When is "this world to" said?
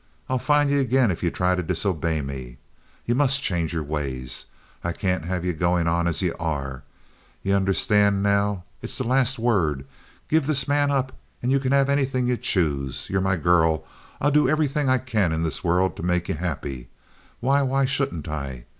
15.43-16.01